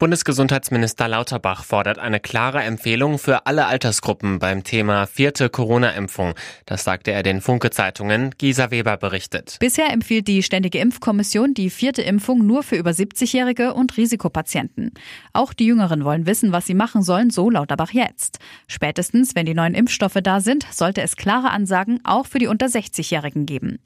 [0.00, 6.32] Bundesgesundheitsminister Lauterbach fordert eine klare Empfehlung für alle Altersgruppen beim Thema vierte Corona-Impfung.
[6.64, 8.34] Das sagte er den Funke-Zeitungen.
[8.38, 9.58] Gisa Weber berichtet.
[9.60, 14.92] Bisher empfiehlt die Ständige Impfkommission die vierte Impfung nur für über 70-Jährige und Risikopatienten.
[15.34, 18.38] Auch die Jüngeren wollen wissen, was sie machen sollen, so Lauterbach jetzt.
[18.68, 22.68] Spätestens, wenn die neuen Impfstoffe da sind, sollte es klare Ansagen auch für die unter
[22.68, 23.80] 60-Jährigen geben.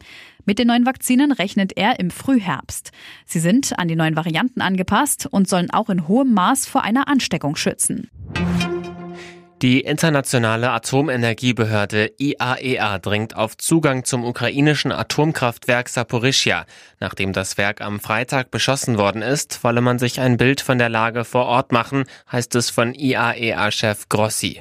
[0.45, 2.91] Mit den neuen Vakzinen rechnet er im Frühherbst.
[3.27, 7.09] Sie sind an die neuen Varianten angepasst und sollen auch in hohem Maß vor einer
[7.09, 8.11] Ansteckung schützen.
[9.63, 16.67] Die internationale Atomenergiebehörde IAEA e dringt auf Zugang zum ukrainischen Atomkraftwerk Saporischia.
[17.01, 20.91] Nachdem das Werk am Freitag beschossen worden ist, wolle man sich ein Bild von der
[20.91, 24.61] Lage vor Ort machen, heißt es von IAEA-Chef Grossi.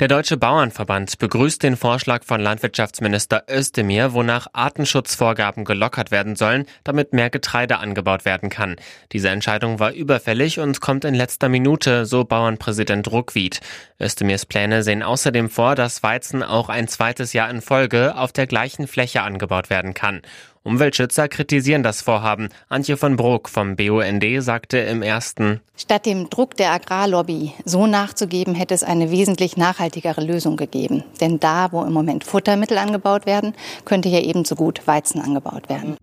[0.00, 7.12] Der Deutsche Bauernverband begrüßt den Vorschlag von Landwirtschaftsminister Özdemir, wonach Artenschutzvorgaben gelockert werden sollen, damit
[7.12, 8.76] mehr Getreide angebaut werden kann.
[9.10, 13.58] Diese Entscheidung war überfällig und kommt in letzter Minute, so Bauernpräsident Ruckwied.
[14.00, 18.46] Özdemirs Pläne sehen außerdem vor, dass Weizen auch ein zweites Jahr in Folge auf der
[18.46, 20.22] gleichen Fläche angebaut werden kann.
[20.62, 22.48] Umweltschützer kritisieren das Vorhaben.
[22.68, 28.54] Antje von Bruck vom BUND sagte im ersten Statt dem Druck der Agrarlobby so nachzugeben,
[28.54, 31.04] hätte es eine wesentlich nachhaltigere Lösung gegeben.
[31.20, 35.96] Denn da, wo im Moment Futtermittel angebaut werden, könnte hier ebenso gut Weizen angebaut werden.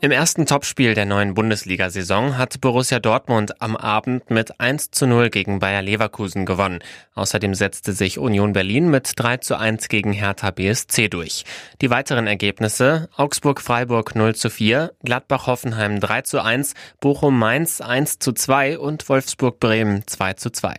[0.00, 5.28] Im ersten Topspiel der neuen Bundesliga-Saison hat Borussia Dortmund am Abend mit 1 zu 0
[5.28, 6.78] gegen Bayer Leverkusen gewonnen.
[7.16, 11.44] Außerdem setzte sich Union Berlin mit 3 zu 1 gegen Hertha BSC durch.
[11.80, 18.78] Die weiteren Ergebnisse Augsburg-Freiburg 0 zu 4, Gladbach-Hoffenheim 3 zu 1, Bochum-Mainz 1 zu 2
[18.78, 20.76] und Wolfsburg-Bremen 2 zu 2.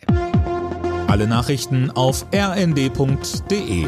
[1.07, 3.85] Alle Nachrichten auf rnd.de